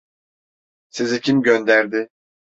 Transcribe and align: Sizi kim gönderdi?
Sizi 0.89 1.21
kim 1.21 1.41
gönderdi? 1.41 2.09